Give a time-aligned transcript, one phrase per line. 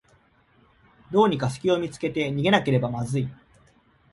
[1.11, 3.29] どうにかすきを見つけて逃げなければまずい